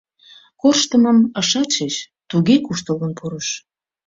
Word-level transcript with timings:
Корштымым 0.61 1.17
ышат 1.41 1.69
шиж— 1.75 1.95
туге 2.29 2.55
куштылгын 2.65 3.11
пурыш. 3.17 3.47